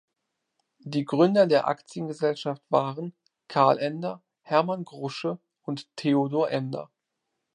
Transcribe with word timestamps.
Die 0.79 1.05
Gründer 1.05 1.45
der 1.45 1.67
Aktiengesellschaft 1.67 2.63
waren: 2.71 3.13
Karl 3.47 3.77
Ender, 3.77 4.23
Hermann 4.41 4.83
Krusche 4.83 5.37
und 5.61 5.95
Theodor 5.95 6.49
Ender. 6.49 6.89